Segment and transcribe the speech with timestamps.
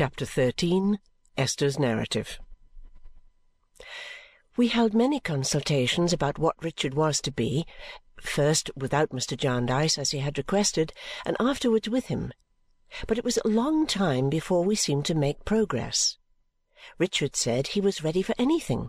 [0.00, 0.98] Chapter 13
[1.36, 2.38] Esther's Narrative
[4.56, 7.66] We held many consultations about what Richard was to be,
[8.18, 9.36] first without Mr.
[9.36, 10.94] Jarndyce as he had requested,
[11.26, 12.32] and afterwards with him,
[13.06, 16.16] but it was a long time before we seemed to make progress.
[16.96, 18.88] Richard said he was ready for anything.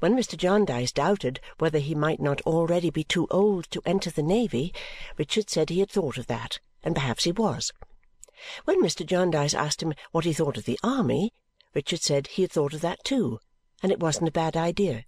[0.00, 0.36] When Mr.
[0.36, 4.74] Jarndyce doubted whether he might not already be too old to enter the navy,
[5.16, 7.70] Richard said he had thought of that, and perhaps he was.
[8.64, 9.04] When Mr.
[9.04, 11.32] Jarndyce asked him what he thought of the army,
[11.74, 13.38] Richard said he had thought of that too,
[13.82, 15.04] and it wasn't a bad idea.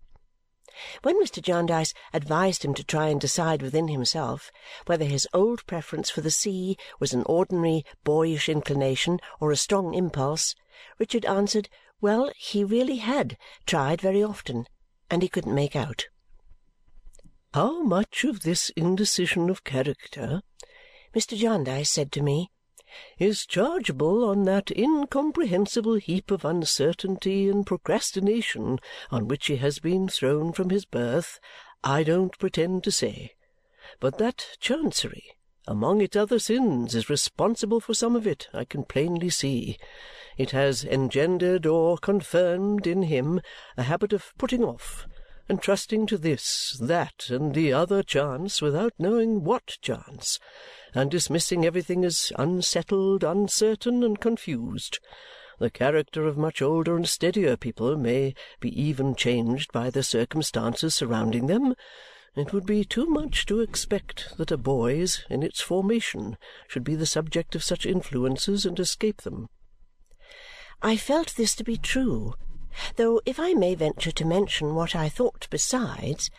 [1.02, 1.42] When Mr.
[1.42, 4.50] Jarndyce advised him to try and decide within himself
[4.86, 9.94] whether his old preference for the sea was an ordinary boyish inclination or a strong
[9.94, 10.54] impulse,
[10.98, 11.68] Richard answered,
[12.00, 14.66] well, he really had tried very often,
[15.10, 16.08] and he couldn't make out.
[17.54, 20.42] "How much of this indecision of character,"
[21.14, 21.36] Mr.
[21.36, 22.50] Jarndyce said to me,
[23.18, 28.78] "is chargeable on that incomprehensible heap of uncertainty and procrastination
[29.10, 31.40] on which he has been thrown from his birth,
[31.82, 33.32] I don't pretend to say.
[33.98, 35.24] But that Chancery,
[35.66, 39.78] among its other sins, is responsible for some of it, I can plainly see.
[40.36, 43.40] It has engendered or confirmed in him
[43.76, 45.06] a habit of putting off
[45.48, 50.38] and trusting to this, that, and the other chance without knowing what chance,
[50.94, 54.98] and dismissing everything as unsettled, uncertain, and confused.
[55.58, 60.94] The character of much older and steadier people may be even changed by the circumstances
[60.94, 61.74] surrounding them.
[62.34, 66.94] It would be too much to expect that a boy's, in its formation, should be
[66.94, 69.48] the subject of such influences and escape them.
[70.80, 72.34] I felt this to be true,
[72.96, 76.30] though if I may venture to mention what I thought besides,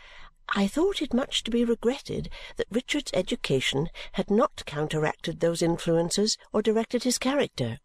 [0.50, 6.38] I thought it much to be regretted that Richard's education had not counteracted those influences
[6.52, 7.80] or directed his character.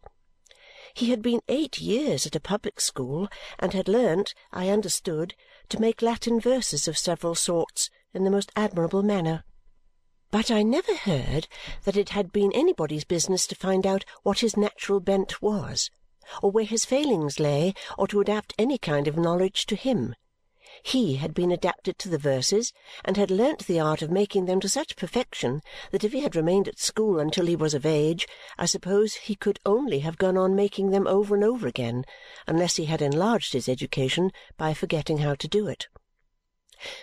[0.93, 3.27] He had been eight years at a public school
[3.59, 5.35] and had learnt, I understood,
[5.69, 9.43] to make Latin verses of several sorts in the most admirable manner.
[10.31, 11.47] But I never heard
[11.83, 15.89] that it had been anybody's business to find out what his natural bent was
[16.41, 20.15] or where his failings lay, or to adapt any kind of knowledge to him.
[20.83, 22.71] He had been adapted to the verses
[23.03, 26.35] and had learnt the art of making them to such perfection that if he had
[26.35, 30.37] remained at school until he was of age, I suppose he could only have gone
[30.37, 32.05] on making them over and over again,
[32.47, 35.87] unless he had enlarged his education by forgetting how to do it.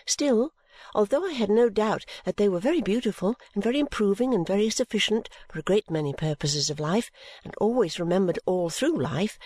[0.07, 0.53] Still,
[0.95, 4.71] although I had no doubt that they were very beautiful and very improving and very
[4.71, 7.11] sufficient for a great many purposes of life,
[7.45, 9.39] and always remembered all through life,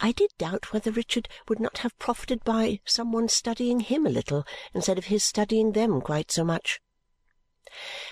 [0.00, 4.10] I did doubt whether Richard would not have profited by some one studying him a
[4.10, 6.80] little instead of his studying them quite so much.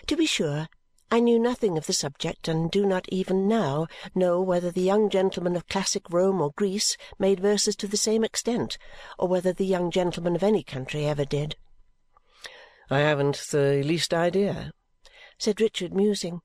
[0.07, 0.69] To be sure,
[1.11, 5.11] I knew nothing of the subject and do not even now know whether the young
[5.11, 8.79] gentlemen of classic Rome or Greece made verses to the same extent
[9.19, 11.57] or whether the young gentlemen of any country ever did.
[12.89, 14.73] I haven't the least idea,
[15.37, 16.41] said Richard, musing,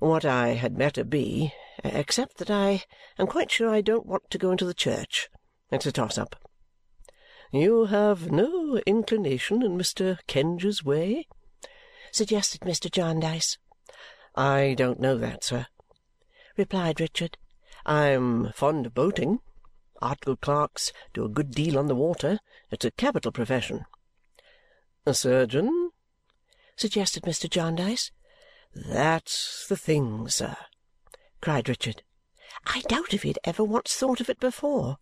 [0.00, 1.52] what I had better be,
[1.84, 2.84] except that I
[3.18, 5.28] am quite sure I don't want to go into the church.
[5.70, 6.36] It's a toss-up.
[7.52, 10.18] You have no inclination in Mr.
[10.26, 11.26] Kenge's way?
[12.12, 12.90] suggested Mr.
[12.90, 13.58] Jarndyce.
[14.36, 15.66] I don't know that, sir,
[16.56, 17.36] replied Richard.
[17.84, 19.40] I'm fond of boating.
[20.02, 22.38] Articled clerks do a good deal on the water.
[22.70, 23.84] It's a capital profession.
[25.06, 25.90] A surgeon?
[26.76, 27.50] suggested Mr.
[27.50, 28.12] Jarndyce.
[28.74, 30.56] That's the thing, sir,
[31.40, 32.02] cried Richard.
[32.66, 34.98] I doubt if he had ever once thought of it before.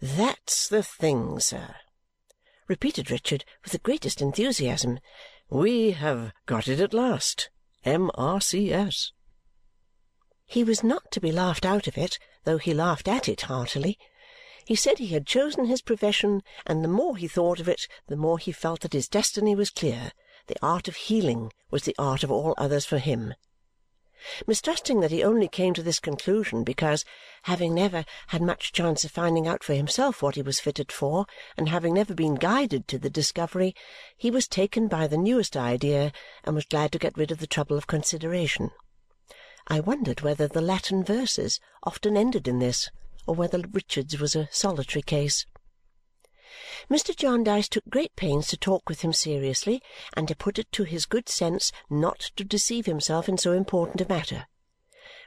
[0.00, 1.74] That's the thing, sir,
[2.68, 4.98] repeated Richard with the greatest enthusiasm.
[5.50, 7.50] We have got it at last.
[7.84, 9.12] M.R.C.S.
[10.46, 13.98] He was not to be laughed out of it, though he laughed at it heartily.
[14.64, 18.16] He said he had chosen his profession, and the more he thought of it, the
[18.16, 20.12] more he felt that his destiny was clear.
[20.46, 23.34] The art of healing was the art of all others for him.
[24.46, 27.04] Mistrusting that he only came to this conclusion because,
[27.42, 31.26] having never had much chance of finding out for himself what he was fitted for,
[31.56, 33.74] and having never been guided to the discovery,
[34.16, 36.12] he was taken by the newest idea
[36.44, 38.70] and was glad to get rid of the trouble of consideration.
[39.68, 42.90] I wondered whether the Latin verses often ended in this
[43.26, 45.46] or whether Richard's was a solitary case.
[46.90, 47.16] Mr.
[47.16, 49.82] Jarndyce took great pains to talk with him seriously
[50.14, 54.00] and to put it to his good sense not to deceive himself in so important
[54.00, 54.46] a matter.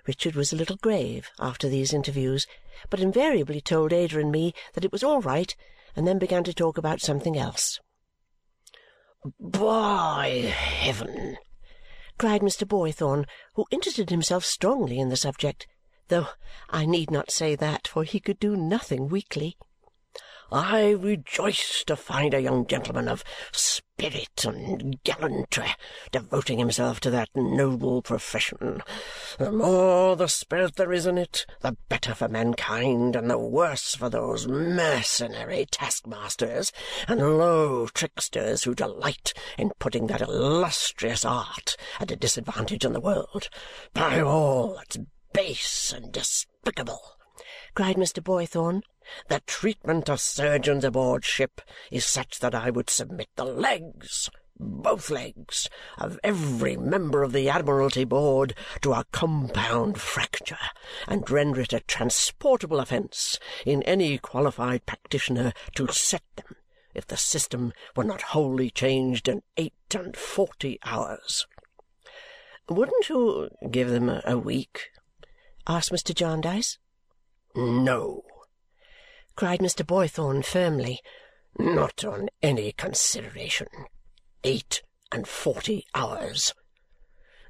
[0.05, 2.45] Richard was a little grave after these interviews,
[2.89, 5.55] but invariably told Ada and me that it was all right
[5.95, 7.79] and then began to talk about something else.
[9.39, 11.37] "By heaven!"
[12.17, 12.67] cried Mr.
[12.67, 13.25] Boythorn,
[13.55, 15.67] who interested himself strongly in the subject
[16.09, 16.27] though
[16.69, 19.57] I need not say that, for he could do nothing weakly.
[20.51, 25.73] I rejoice to find a young gentleman of spirit and gallantry
[26.11, 28.83] devoting himself to that noble profession.
[29.39, 33.95] The more the spirit there is in it, the better for mankind, and the worse
[33.95, 36.71] for those mercenary taskmasters
[37.07, 42.99] and low tricksters who delight in putting that illustrious art at a disadvantage in the
[42.99, 43.49] world.
[43.93, 44.99] By all that's
[45.33, 47.12] base and despicable!
[47.73, 48.23] Cried Mr.
[48.23, 48.83] Boythorn.
[49.27, 55.09] The treatment of surgeons aboard ship is such that I would submit the legs, both
[55.09, 60.59] legs, of every member of the Admiralty Board to a compound fracture,
[61.07, 66.55] and render it a transportable offence in any qualified practitioner to set them,
[66.93, 71.45] if the system were not wholly changed in eight and forty hours.
[72.69, 74.91] Wouldn't you give them a week?
[75.67, 76.15] asked Mr.
[76.15, 76.77] Jarndyce.
[77.55, 78.23] No,
[79.35, 79.85] cried Mr.
[79.85, 81.01] Boythorn firmly.
[81.59, 83.67] Not on any consideration.
[84.43, 86.53] Eight and forty hours.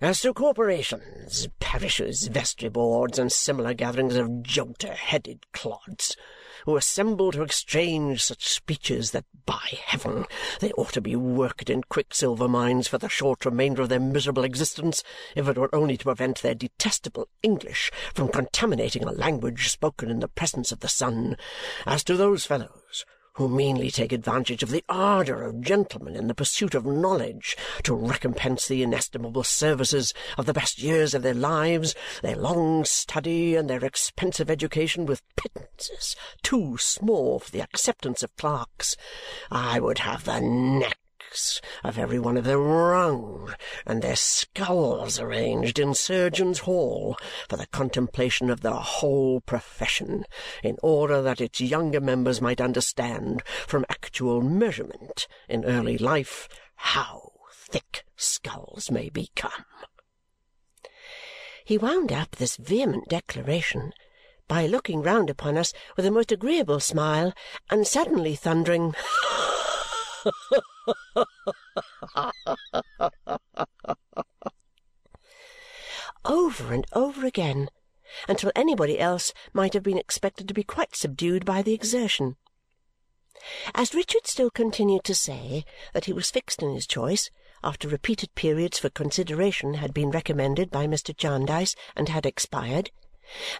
[0.02, 6.18] As to corporations, parishes, vestry boards, and similar gatherings of jolter-headed clods,
[6.66, 10.26] who assemble to exchange such speeches that, by heaven,
[10.60, 14.44] they ought to be worked in quicksilver mines for the short remainder of their miserable
[14.44, 15.04] existence,
[15.36, 20.20] if it were only to prevent their detestable English from contaminating a language spoken in
[20.20, 21.38] the presence of the sun.
[21.86, 26.36] As to those fellows who meanly take advantage of the ardour of gentlemen in the
[26.36, 31.96] pursuit of knowledge to recompense the inestimable services of the best years of their lives,
[32.22, 38.36] their long study, and their expensive education with pittances too small for the acceptance of
[38.36, 38.96] clerks,
[39.52, 40.98] I would have the neck
[41.84, 43.54] of every one of them wrung,
[43.86, 47.18] and their skulls arranged in Surgeons' Hall
[47.50, 50.26] for the contemplation of the whole profession,
[50.64, 57.32] in order that its younger members might understand, from actual measurement in early life, how
[57.52, 59.66] thick skulls may become.
[61.66, 63.94] He wound up this vehement declaration
[64.48, 67.34] by looking round upon us with a most agreeable smile
[67.70, 68.94] and suddenly thundering,
[76.26, 77.70] over and over again
[78.28, 82.36] until anybody else might have been expected to be quite subdued by the exertion.
[83.74, 87.30] As Richard still continued to say that he was fixed in his choice,
[87.64, 91.16] after repeated periods for consideration had been recommended by Mr.
[91.16, 92.92] Jarndyce and had expired,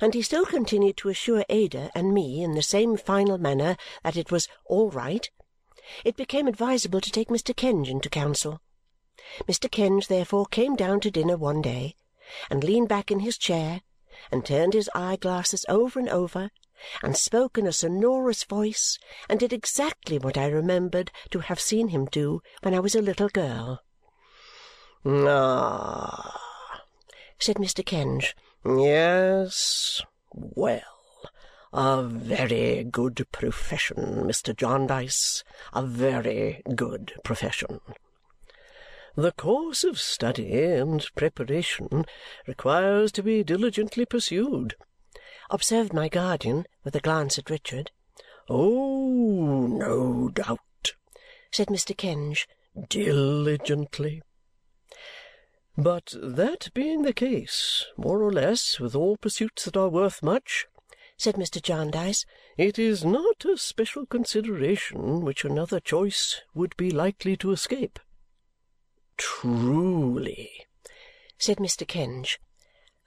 [0.02, 4.18] and he still continued to assure Ada and me in the same final manner that
[4.18, 5.30] it was all right
[6.04, 7.56] it became advisable to take Mr.
[7.56, 8.62] Kenge into counsel.
[9.48, 9.70] Mr.
[9.70, 11.96] Kenge therefore came down to dinner one day,
[12.50, 13.82] and leaned back in his chair,
[14.32, 16.52] and turned his eye-glasses over and over,
[17.02, 19.00] and spoke in a sonorous voice,
[19.30, 23.02] and did exactly what I remembered to have seen him do when I was a
[23.02, 23.82] little girl.
[25.06, 26.42] "Ah!"
[27.40, 27.84] said Mr.
[27.86, 28.34] Kenge.
[28.66, 30.02] "Yes.
[30.32, 30.93] Well!
[31.76, 34.56] A very good profession, Mr.
[34.56, 35.44] Jarndyce,
[35.74, 37.82] a very good profession.
[39.16, 42.06] The course of study and preparation
[42.46, 44.76] requires to be diligently pursued,"
[45.50, 47.90] observed my guardian with a glance at Richard.
[48.48, 50.94] "Oh, no doubt,"
[51.50, 51.98] said Mr.
[51.98, 52.46] Kenge.
[52.88, 54.22] "Diligently.
[55.76, 60.68] But that being the case, more or less, with all pursuits that are worth much
[61.24, 61.62] said Mr.
[61.62, 62.26] Jarndyce,
[62.58, 67.98] "it is not a special consideration which another choice would be likely to escape."
[69.16, 70.52] "Truly,"
[71.38, 71.88] said Mr.
[71.88, 72.40] Kenge.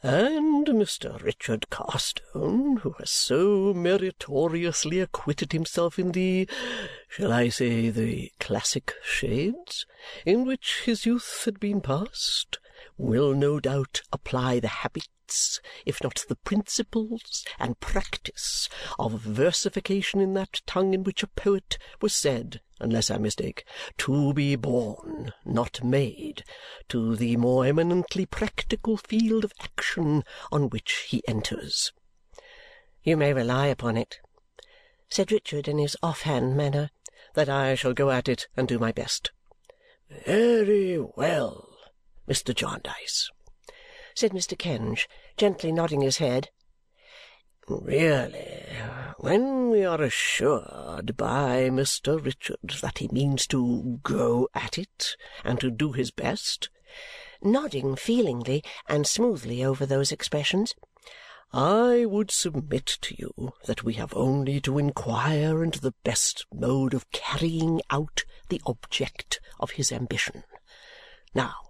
[0.03, 1.23] "And Mr.
[1.23, 6.49] Richard Carstone, who has so meritoriously acquitted himself in the
[7.11, 9.85] shall I say the classic shades
[10.25, 12.61] in which his youth had been passed,
[12.97, 15.09] will no doubt apply the habit
[15.85, 18.69] if not the principles and practice,
[18.99, 23.65] of versification in that tongue in which a poet was said, unless I mistake,
[23.99, 26.45] to be born, not made,
[26.89, 31.93] to the more eminently practical field of action on which he enters.
[33.03, 34.21] You may rely upon it,
[35.09, 36.91] said Richard in his off-hand manner,
[37.35, 39.33] that I shall go at it and do my best.
[40.25, 41.69] Very well,
[42.29, 42.55] Mr.
[42.55, 43.31] Jarndyce
[44.17, 44.57] said Mr.
[44.59, 45.07] Kenge,
[45.37, 46.49] gently nodding his head.
[47.69, 48.65] "Really,
[49.19, 52.25] when we are assured by Mr.
[52.25, 56.71] Richard that he means to go at it and to do his best,"
[57.43, 60.75] nodding feelingly and smoothly over those expressions,
[61.53, 66.95] I would submit to you that we have only to inquire into the best mode
[66.95, 70.43] of carrying out the object of his ambition.
[71.35, 71.66] Now,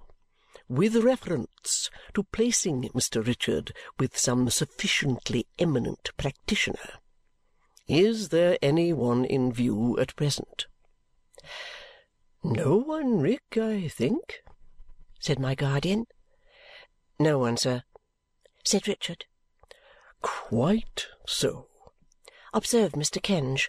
[0.68, 3.24] with reference to placing Mr.
[3.24, 7.00] Richard with some sufficiently eminent practitioner,
[7.88, 10.66] is there any one in view at present?
[12.42, 14.42] No one, Rick, I think,
[15.20, 16.06] said my guardian.
[17.18, 17.82] No one, sir,
[18.64, 19.24] said Richard.
[20.20, 21.68] Quite so,
[22.52, 23.20] observed Mr.
[23.22, 23.68] Kenge.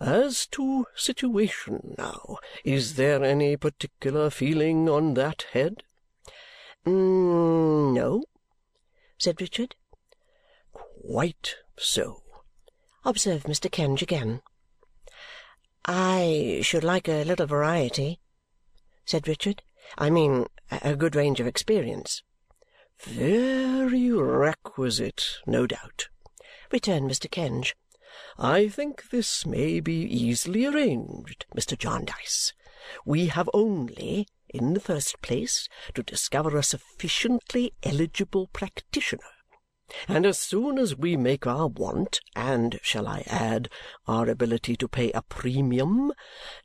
[0.00, 5.82] As to situation, now, is there any particular feeling on that head?
[6.86, 8.24] Mm, no,
[9.18, 9.74] said Richard.
[10.72, 12.22] Quite so,
[13.04, 13.70] observed Mr.
[13.70, 14.40] Kenge again.
[15.84, 18.20] I should like a little variety,
[19.04, 19.62] said Richard.
[19.98, 22.22] I mean, a good range of experience.
[23.00, 26.08] Very requisite, no doubt,
[26.70, 27.30] returned Mr.
[27.30, 27.74] Kenge.
[28.38, 31.76] I think this may be easily arranged, Mr.
[31.76, 32.52] Jarndyce.
[33.04, 39.22] We have only, in the first place, to discover a sufficiently eligible practitioner.
[40.06, 43.68] And as soon as we make our want, and, shall I add,
[44.06, 46.12] our ability to pay a premium,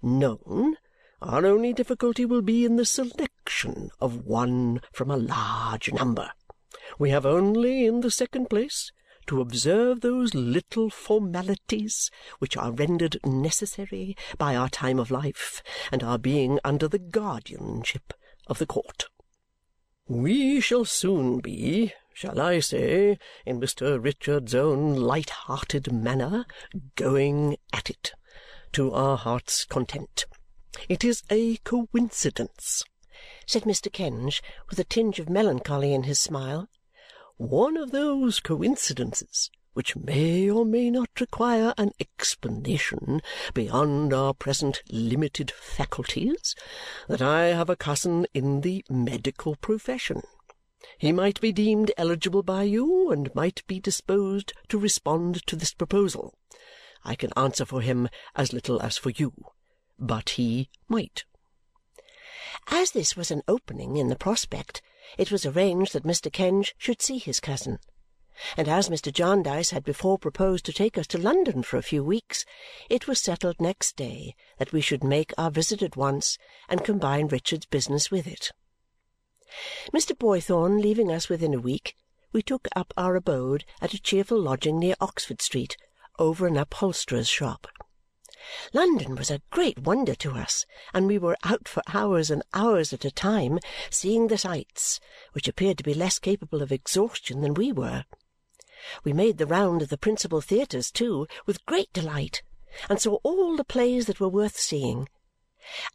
[0.01, 0.75] known,
[1.21, 6.31] our only difficulty will be in the selection of one from a large number.
[6.99, 8.91] We have only, in the second place,
[9.27, 16.03] to observe those little formalities which are rendered necessary by our time of life and
[16.03, 18.13] our being under the guardianship
[18.47, 19.05] of the court.
[20.07, 24.01] We shall soon be, shall I say, in Mr.
[24.01, 26.45] Richard's own light-hearted manner,
[26.95, 28.13] going at it,
[28.73, 30.25] to our heart's content.
[30.87, 32.83] It is a coincidence,
[33.47, 33.91] said Mr.
[33.91, 36.69] Kenge with a tinge of melancholy in his smile,
[37.37, 43.21] one of those coincidences which may or may not require an explanation
[43.53, 46.55] beyond our present limited faculties,
[47.09, 50.21] that I have a cousin in the medical profession.
[50.97, 55.73] He might be deemed eligible by you and might be disposed to respond to this
[55.73, 56.33] proposal.
[57.03, 59.33] I can answer for him as little as for you
[59.99, 61.23] but he might.
[62.67, 64.81] As this was an opening in the prospect,
[65.17, 66.31] it was arranged that Mr.
[66.31, 67.79] Kenge should see his cousin.
[68.57, 69.13] And as Mr.
[69.13, 72.45] Jarndyce had before proposed to take us to London for a few weeks,
[72.89, 77.27] it was settled next day that we should make our visit at once and combine
[77.27, 78.51] Richard's business with it.
[79.93, 80.17] Mr.
[80.17, 81.95] Boythorn leaving us within a week,
[82.33, 85.77] we took up our abode at a cheerful lodging near Oxford Street,
[86.19, 87.67] over an upholsterer's shop.
[88.73, 92.93] London was a great wonder to us, and we were out for hours and hours
[92.93, 93.59] at a time
[93.89, 94.99] seeing the sights,
[95.33, 98.05] which appeared to be less capable of exhaustion than we were.
[99.03, 102.43] We made the round of the principal theatres, too, with great delight,
[102.89, 105.09] and saw all the plays that were worth seeing.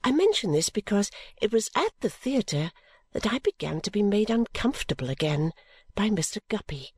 [0.03, 2.73] I mention this because it was at the theatre
[3.13, 5.53] that I began to be made uncomfortable again
[5.95, 6.39] by Mr.
[6.49, 6.95] Guppy.